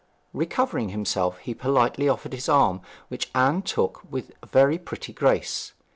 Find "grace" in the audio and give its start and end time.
5.13-5.73